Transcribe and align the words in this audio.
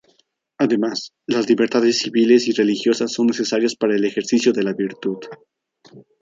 Además, 0.57 1.13
las 1.27 1.47
libertades 1.47 1.99
civiles 1.99 2.47
y 2.47 2.53
religiosas 2.53 3.11
son 3.13 3.27
necesarias 3.27 3.75
para 3.75 3.95
el 3.95 4.03
ejercicio 4.03 4.51
de 4.51 4.63
la 4.63 4.73
virtud. 4.73 5.19